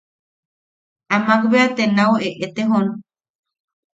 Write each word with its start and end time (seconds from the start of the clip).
Amak 1.15 1.41
bea 1.51 1.67
te 1.75 1.83
nau 1.95 2.13
eʼetejon. 2.27 2.87